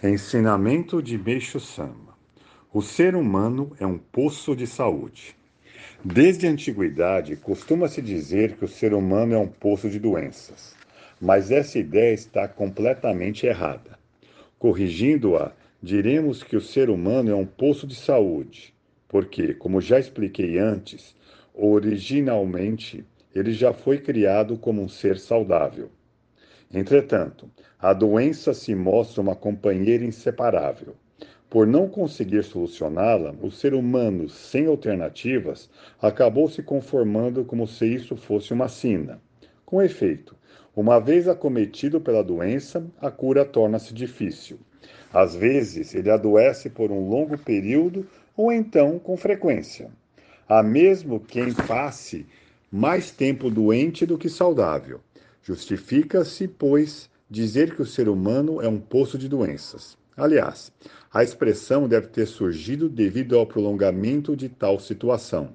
Ensinamento 0.00 1.02
de 1.02 1.18
Meixo 1.18 1.58
Sama: 1.58 2.16
O 2.72 2.80
ser 2.80 3.16
humano 3.16 3.72
é 3.80 3.86
um 3.86 3.98
poço 3.98 4.54
de 4.54 4.64
saúde. 4.64 5.34
Desde 6.04 6.46
a 6.46 6.50
antiguidade, 6.50 7.34
costuma-se 7.34 8.00
dizer 8.00 8.56
que 8.56 8.64
o 8.64 8.68
ser 8.68 8.94
humano 8.94 9.34
é 9.34 9.38
um 9.38 9.48
poço 9.48 9.90
de 9.90 9.98
doenças, 9.98 10.76
mas 11.20 11.50
essa 11.50 11.80
ideia 11.80 12.14
está 12.14 12.46
completamente 12.46 13.44
errada. 13.44 13.98
Corrigindo-a, 14.56 15.50
diremos 15.82 16.44
que 16.44 16.54
o 16.54 16.60
ser 16.60 16.90
humano 16.90 17.32
é 17.32 17.34
um 17.34 17.46
poço 17.46 17.84
de 17.84 17.96
saúde, 17.96 18.72
porque, 19.08 19.52
como 19.52 19.80
já 19.80 19.98
expliquei 19.98 20.60
antes, 20.60 21.12
originalmente 21.52 23.04
ele 23.34 23.50
já 23.50 23.72
foi 23.72 23.98
criado 23.98 24.56
como 24.56 24.80
um 24.80 24.88
ser 24.88 25.18
saudável. 25.18 25.90
Entretanto, 26.72 27.50
a 27.80 27.92
doença 27.92 28.52
se 28.52 28.74
mostra 28.74 29.22
uma 29.22 29.36
companheira 29.36 30.04
inseparável. 30.04 30.96
Por 31.48 31.66
não 31.66 31.88
conseguir 31.88 32.42
solucioná-la, 32.42 33.34
o 33.40 33.50
ser 33.50 33.72
humano, 33.72 34.28
sem 34.28 34.66
alternativas, 34.66 35.70
acabou 36.02 36.48
se 36.48 36.62
conformando 36.62 37.44
como 37.44 37.66
se 37.66 37.86
isso 37.86 38.16
fosse 38.16 38.52
uma 38.52 38.68
sina. 38.68 39.20
Com 39.64 39.80
efeito, 39.80 40.36
uma 40.74 40.98
vez 40.98 41.28
acometido 41.28 42.00
pela 42.00 42.22
doença, 42.22 42.84
a 43.00 43.10
cura 43.10 43.44
torna-se 43.44 43.94
difícil. 43.94 44.58
Às 45.12 45.34
vezes, 45.34 45.94
ele 45.94 46.10
adoece 46.10 46.68
por 46.68 46.90
um 46.90 47.08
longo 47.08 47.38
período 47.38 48.06
ou 48.36 48.52
então 48.52 48.98
com 48.98 49.16
frequência. 49.16 49.90
Há 50.48 50.62
mesmo 50.62 51.20
quem 51.20 51.52
passe 51.52 52.26
mais 52.70 53.10
tempo 53.10 53.50
doente 53.50 54.04
do 54.04 54.18
que 54.18 54.28
saudável. 54.28 55.00
Justifica-se, 55.42 56.46
pois, 56.46 57.08
dizer 57.30 57.74
que 57.74 57.82
o 57.82 57.86
ser 57.86 58.08
humano 58.08 58.62
é 58.62 58.68
um 58.68 58.78
poço 58.78 59.18
de 59.18 59.28
doenças. 59.28 59.96
Aliás, 60.16 60.72
a 61.12 61.22
expressão 61.22 61.86
deve 61.86 62.08
ter 62.08 62.26
surgido 62.26 62.88
devido 62.88 63.38
ao 63.38 63.46
prolongamento 63.46 64.34
de 64.34 64.48
tal 64.48 64.80
situação. 64.80 65.50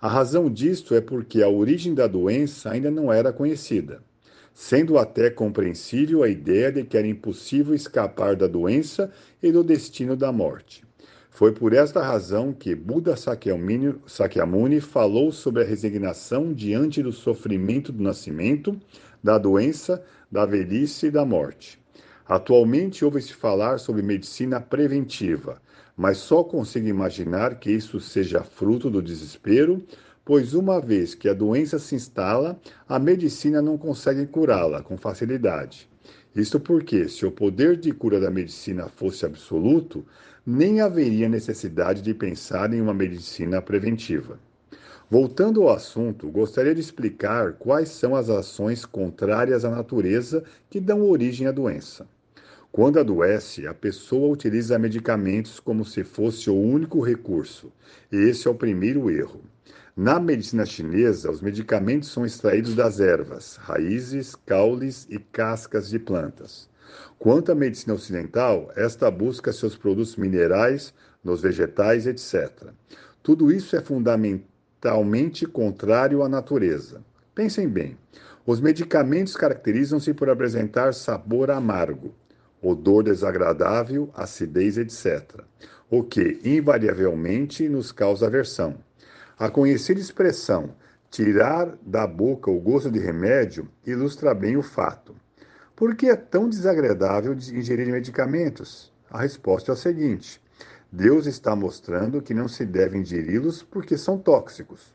A 0.00 0.08
razão 0.08 0.50
disto 0.50 0.94
é 0.94 1.00
porque 1.00 1.42
a 1.42 1.48
origem 1.48 1.94
da 1.94 2.06
doença 2.06 2.70
ainda 2.70 2.90
não 2.90 3.12
era 3.12 3.32
conhecida, 3.32 4.02
sendo 4.54 4.98
até 4.98 5.30
compreensível 5.30 6.22
a 6.22 6.28
ideia 6.28 6.70
de 6.70 6.84
que 6.84 6.96
era 6.96 7.06
impossível 7.06 7.74
escapar 7.74 8.36
da 8.36 8.46
doença 8.46 9.10
e 9.42 9.50
do 9.50 9.64
destino 9.64 10.14
da 10.16 10.30
morte. 10.30 10.84
Foi 11.36 11.52
por 11.52 11.74
esta 11.74 12.02
razão 12.02 12.50
que 12.50 12.74
Buda 12.74 13.14
Sakyamuni 13.14 14.80
falou 14.80 15.30
sobre 15.30 15.62
a 15.62 15.66
resignação 15.66 16.50
diante 16.50 17.02
do 17.02 17.12
sofrimento 17.12 17.92
do 17.92 18.02
nascimento, 18.02 18.74
da 19.22 19.36
doença, 19.36 20.02
da 20.32 20.46
velhice 20.46 21.08
e 21.08 21.10
da 21.10 21.26
morte. 21.26 21.78
Atualmente 22.26 23.04
ouve-se 23.04 23.34
falar 23.34 23.76
sobre 23.76 24.00
medicina 24.00 24.62
preventiva, 24.62 25.60
mas 25.94 26.16
só 26.16 26.42
consigo 26.42 26.88
imaginar 26.88 27.56
que 27.56 27.70
isso 27.70 28.00
seja 28.00 28.42
fruto 28.42 28.88
do 28.88 29.02
desespero, 29.02 29.84
pois 30.24 30.54
uma 30.54 30.80
vez 30.80 31.14
que 31.14 31.28
a 31.28 31.34
doença 31.34 31.78
se 31.78 31.94
instala, 31.94 32.58
a 32.88 32.98
medicina 32.98 33.60
não 33.60 33.76
consegue 33.76 34.26
curá-la 34.26 34.82
com 34.82 34.96
facilidade. 34.96 35.86
Isto 36.36 36.60
porque, 36.60 37.08
se 37.08 37.24
o 37.24 37.32
poder 37.32 37.78
de 37.78 37.90
cura 37.92 38.20
da 38.20 38.30
medicina 38.30 38.90
fosse 38.90 39.24
absoluto, 39.24 40.04
nem 40.44 40.82
haveria 40.82 41.30
necessidade 41.30 42.02
de 42.02 42.12
pensar 42.12 42.74
em 42.74 42.80
uma 42.82 42.92
medicina 42.92 43.62
preventiva. 43.62 44.38
Voltando 45.10 45.62
ao 45.62 45.70
assunto, 45.70 46.30
gostaria 46.30 46.74
de 46.74 46.80
explicar 46.82 47.54
quais 47.54 47.88
são 47.88 48.14
as 48.14 48.28
ações 48.28 48.84
contrárias 48.84 49.64
à 49.64 49.70
natureza 49.70 50.44
que 50.68 50.78
dão 50.78 51.08
origem 51.08 51.46
à 51.46 51.52
doença. 51.52 52.06
Quando 52.76 53.00
adoece, 53.00 53.66
a 53.66 53.72
pessoa 53.72 54.30
utiliza 54.30 54.78
medicamentos 54.78 55.58
como 55.58 55.82
se 55.82 56.04
fosse 56.04 56.50
o 56.50 56.54
único 56.54 57.00
recurso. 57.00 57.72
Esse 58.12 58.46
é 58.46 58.50
o 58.50 58.54
primeiro 58.54 59.10
erro. 59.10 59.40
Na 59.96 60.20
medicina 60.20 60.66
chinesa, 60.66 61.30
os 61.30 61.40
medicamentos 61.40 62.12
são 62.12 62.26
extraídos 62.26 62.74
das 62.74 63.00
ervas, 63.00 63.56
raízes, 63.56 64.34
caules 64.34 65.06
e 65.08 65.18
cascas 65.18 65.88
de 65.88 65.98
plantas. 65.98 66.68
Quanto 67.18 67.50
à 67.50 67.54
medicina 67.54 67.94
ocidental, 67.94 68.70
esta 68.76 69.10
busca 69.10 69.54
seus 69.54 69.74
produtos 69.74 70.14
minerais 70.16 70.92
nos 71.24 71.40
vegetais, 71.40 72.06
etc. 72.06 72.74
Tudo 73.22 73.50
isso 73.50 73.74
é 73.74 73.80
fundamentalmente 73.80 75.46
contrário 75.46 76.22
à 76.22 76.28
natureza. 76.28 77.02
Pensem 77.34 77.70
bem: 77.70 77.96
os 78.44 78.60
medicamentos 78.60 79.34
caracterizam-se 79.34 80.12
por 80.12 80.28
apresentar 80.28 80.92
sabor 80.92 81.50
amargo, 81.50 82.14
odor 82.68 83.04
desagradável, 83.04 84.10
acidez, 84.14 84.76
etc., 84.78 85.42
o 85.88 86.02
que 86.02 86.40
invariavelmente 86.44 87.68
nos 87.68 87.92
causa 87.92 88.26
aversão. 88.26 88.76
A 89.38 89.48
conhecida 89.48 90.00
expressão 90.00 90.74
tirar 91.10 91.76
da 91.82 92.06
boca 92.06 92.50
o 92.50 92.60
gosto 92.60 92.90
de 92.90 92.98
remédio 92.98 93.68
ilustra 93.86 94.34
bem 94.34 94.56
o 94.56 94.62
fato. 94.62 95.14
Por 95.76 95.94
que 95.94 96.08
é 96.08 96.16
tão 96.16 96.48
desagradável 96.48 97.32
ingerir 97.34 97.86
medicamentos? 97.86 98.92
A 99.10 99.20
resposta 99.20 99.72
é 99.72 99.74
a 99.74 99.76
seguinte: 99.76 100.40
Deus 100.90 101.26
está 101.26 101.54
mostrando 101.54 102.22
que 102.22 102.34
não 102.34 102.48
se 102.48 102.64
deve 102.64 102.98
ingeri-los 102.98 103.62
porque 103.62 103.96
são 103.96 104.18
tóxicos. 104.18 104.94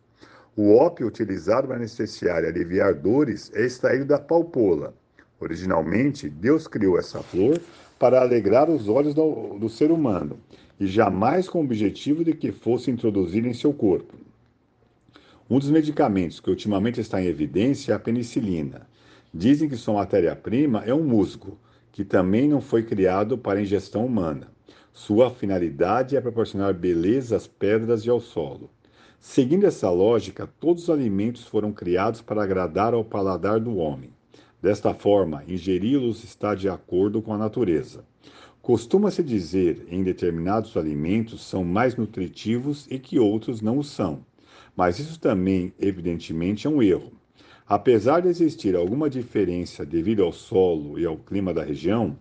O 0.56 0.76
ópio 0.76 1.08
utilizado 1.08 1.68
para 1.68 1.78
anestesiar 1.78 2.44
e 2.44 2.48
aliviar 2.48 2.94
dores 2.94 3.52
é 3.54 3.66
extraído 3.66 4.06
da 4.06 4.20
palpola. 4.20 4.94
Originalmente, 5.42 6.30
Deus 6.30 6.68
criou 6.68 7.00
essa 7.00 7.24
flor 7.24 7.60
para 7.98 8.22
alegrar 8.22 8.70
os 8.70 8.88
olhos 8.88 9.16
do, 9.16 9.58
do 9.58 9.68
ser 9.68 9.92
humano 9.92 10.38
e 10.80 10.86
jamais 10.86 11.50
com 11.50 11.60
o 11.60 11.64
objetivo 11.64 12.24
de 12.24 12.34
que 12.34 12.52
fosse 12.52 12.92
introduzida 12.92 13.48
em 13.48 13.54
seu 13.54 13.74
corpo. 13.74 14.16
Um 15.50 15.58
dos 15.58 15.72
medicamentos 15.72 16.40
que 16.40 16.50
ultimamente 16.50 17.02
está 17.02 17.20
em 17.20 17.26
evidência 17.26 17.92
é 17.92 17.96
a 17.96 18.00
penicilina. 18.00 18.88
Dizem 19.34 19.68
que 19.68 19.76
sua 19.76 19.96
matéria-prima 19.96 20.84
é 20.86 20.94
um 20.94 21.04
musgo, 21.04 21.58
que 21.92 22.06
também 22.06 22.48
não 22.48 22.62
foi 22.62 22.84
criado 22.84 23.36
para 23.36 23.62
ingestão 23.62 24.06
humana. 24.06 24.48
Sua 24.94 25.32
finalidade 25.32 26.16
é 26.16 26.22
proporcionar 26.22 26.74
beleza 26.74 27.36
às 27.36 27.48
pedras 27.48 28.06
e 28.06 28.10
ao 28.10 28.20
solo. 28.20 28.70
Seguindo 29.20 29.66
essa 29.66 29.90
lógica, 29.90 30.48
todos 30.60 30.84
os 30.84 30.90
alimentos 30.90 31.44
foram 31.46 31.72
criados 31.72 32.22
para 32.22 32.44
agradar 32.44 32.94
ao 32.94 33.04
paladar 33.04 33.60
do 33.60 33.78
homem. 33.78 34.12
Desta 34.62 34.94
forma, 34.94 35.44
ingeri-los 35.48 36.24
está 36.24 36.54
de 36.54 36.70
acordo 36.70 37.20
com 37.22 37.34
a 37.34 37.38
natureza. 37.38 38.06
Costuma-se 38.62 39.24
dizer 39.24 39.88
em 39.90 40.04
determinados 40.04 40.78
alimentos 40.78 41.42
são 41.42 41.64
mais 41.64 41.96
nutritivos 41.96 42.86
e 42.92 43.00
que 43.00 43.18
outros 43.18 43.60
não 43.60 43.80
o 43.80 43.84
são. 43.84 44.24
Mas 44.76 45.00
isso 45.00 45.20
também, 45.20 45.74
evidentemente, 45.80 46.68
é 46.68 46.70
um 46.70 46.84
erro. 46.84 47.12
Apesar 47.68 48.22
de 48.22 48.28
existir 48.28 48.76
alguma 48.76 49.10
diferença 49.10 49.84
devido 49.84 50.22
ao 50.22 50.32
solo 50.32 51.00
e 51.00 51.06
ao 51.08 51.18
clima 51.18 51.52
da 51.52 51.64
região, 51.64 52.16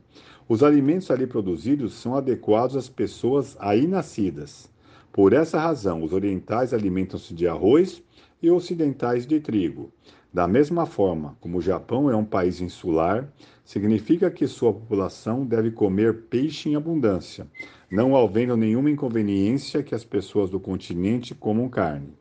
os 0.49 0.63
alimentos 0.63 1.11
ali 1.11 1.27
produzidos 1.27 1.93
são 1.93 2.15
adequados 2.15 2.75
às 2.75 2.89
pessoas 2.89 3.55
aí 3.61 3.87
nascidas. 3.87 4.71
Por 5.13 5.35
essa 5.35 5.61
razão, 5.61 6.03
os 6.03 6.13
orientais 6.15 6.73
alimentam-se 6.73 7.35
de 7.35 7.47
arroz 7.47 8.03
e 8.43 8.51
ocidentais 8.51 9.27
de 9.27 9.41
trigo. 9.41 9.93
Da 10.33 10.47
mesma 10.47 10.87
forma, 10.87 11.37
como 11.41 11.59
o 11.59 11.63
Japão 11.63 12.09
é 12.09 12.15
um 12.15 12.25
país 12.25 12.61
insular, 12.61 13.29
significa 13.65 14.31
que 14.31 14.47
sua 14.47 14.73
população 14.73 15.45
deve 15.45 15.73
comer 15.73 16.23
peixe 16.29 16.69
em 16.69 16.77
abundância, 16.77 17.49
não 17.91 18.17
havendo 18.17 18.57
nenhuma 18.57 18.91
inconveniência 18.91 19.83
que 19.83 19.93
as 19.93 20.05
pessoas 20.05 20.49
do 20.49 20.61
continente 20.61 21.35
comam 21.35 21.69
carne. 21.69 22.15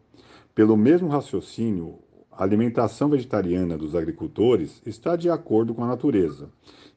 Pelo 0.56 0.76
mesmo 0.76 1.08
raciocínio, 1.08 2.00
a 2.32 2.44
alimentação 2.44 3.10
vegetariana 3.10 3.78
dos 3.78 3.94
agricultores 3.94 4.82
está 4.86 5.16
de 5.16 5.30
acordo 5.30 5.76
com 5.76 5.84
a 5.84 5.88
natureza. 5.88 6.50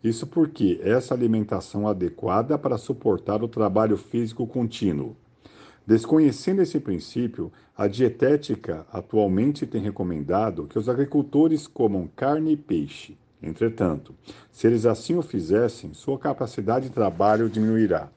Isso 0.02 0.26
porque 0.26 0.80
essa 0.82 1.12
alimentação 1.12 1.86
adequada 1.86 2.56
para 2.56 2.78
suportar 2.78 3.42
o 3.42 3.48
trabalho 3.48 3.98
físico 3.98 4.46
contínuo. 4.46 5.14
Desconhecendo 5.86 6.62
esse 6.62 6.78
princípio, 6.78 7.52
a 7.76 7.88
dietética 7.88 8.86
atualmente 8.92 9.66
tem 9.66 9.80
recomendado 9.80 10.66
que 10.68 10.78
os 10.78 10.88
agricultores 10.88 11.66
comam 11.66 12.08
carne 12.14 12.52
e 12.52 12.56
peixe. 12.56 13.16
Entretanto, 13.42 14.14
se 14.52 14.68
eles 14.68 14.86
assim 14.86 15.16
o 15.16 15.22
fizessem, 15.22 15.92
sua 15.92 16.18
capacidade 16.18 16.88
de 16.88 16.94
trabalho 16.94 17.50
diminuirá. 17.50 18.08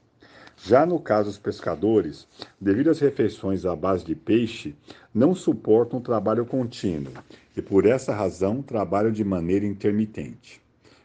Já 0.64 0.86
no 0.86 1.00
caso 1.00 1.28
dos 1.28 1.38
pescadores, 1.38 2.26
devido 2.60 2.90
às 2.90 3.00
refeições 3.00 3.66
à 3.66 3.74
base 3.74 4.04
de 4.04 4.14
peixe, 4.14 4.74
não 5.12 5.34
suportam 5.34 6.00
trabalho 6.00 6.46
contínuo 6.46 7.12
e, 7.56 7.60
por 7.60 7.84
essa 7.84 8.14
razão, 8.14 8.62
trabalham 8.62 9.10
de 9.10 9.24
maneira 9.24 9.66
intermitente, 9.66 10.62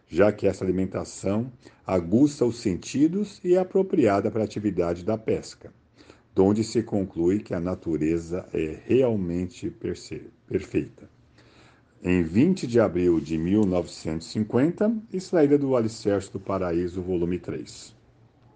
já 0.08 0.32
que 0.32 0.48
essa 0.48 0.64
alimentação 0.64 1.52
aguça 1.86 2.46
os 2.46 2.58
sentidos 2.60 3.42
e 3.44 3.56
é 3.56 3.60
apropriada 3.60 4.30
para 4.30 4.42
a 4.42 4.46
atividade 4.46 5.04
da 5.04 5.18
pesca, 5.18 5.74
donde 6.34 6.64
se 6.64 6.82
conclui 6.84 7.40
que 7.40 7.54
a 7.54 7.60
natureza 7.60 8.48
é 8.54 8.80
realmente 8.86 9.70
perfeita. 10.48 11.10
Em 12.04 12.24
20 12.24 12.66
de 12.66 12.80
abril 12.80 13.20
de 13.20 13.38
1950, 13.38 14.92
extraída 15.14 15.58
do 15.58 15.76
Alicerce 15.76 16.32
do 16.32 16.40
Paraíso, 16.40 17.02
volume 17.02 17.38
3. 17.38 18.01